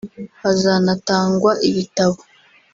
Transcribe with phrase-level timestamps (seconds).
[0.41, 2.17] Hazanatangwa ibitabo